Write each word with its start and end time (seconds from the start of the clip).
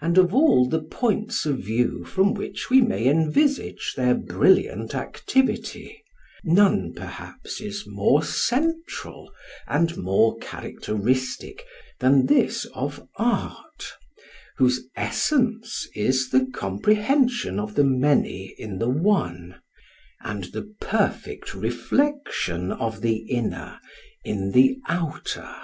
And 0.00 0.16
of 0.16 0.32
all 0.32 0.66
the 0.66 0.80
points 0.80 1.44
of 1.44 1.58
view 1.58 2.02
from 2.06 2.32
which 2.32 2.70
we 2.70 2.80
may 2.80 3.06
envisage 3.06 3.92
their 3.94 4.14
brilliant 4.14 4.94
activity 4.94 6.02
none 6.42 6.94
perhaps 6.94 7.60
is 7.60 7.86
more 7.86 8.22
central 8.24 9.30
and 9.66 9.98
more 9.98 10.38
characteristic 10.38 11.66
than 11.98 12.24
this 12.24 12.64
of 12.72 13.06
art, 13.16 13.92
whose 14.56 14.80
essence 14.96 15.86
is 15.94 16.30
the 16.30 16.46
comprehension 16.54 17.58
of 17.60 17.74
the 17.74 17.84
many 17.84 18.54
in 18.56 18.78
the 18.78 18.88
one, 18.88 19.56
and 20.22 20.44
the 20.44 20.74
perfect 20.80 21.52
reflection 21.54 22.72
of 22.72 23.02
the 23.02 23.18
inner 23.30 23.78
in 24.24 24.52
the 24.52 24.78
outer. 24.88 25.54